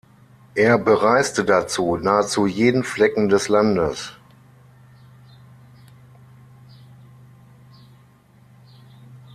Er 0.55 0.79
bereiste 0.79 1.45
dazu 1.45 1.95
nahezu 1.95 2.47
jeden 2.47 2.83
Flecken 2.83 3.29
des 3.29 3.49
Landes. 3.49 4.13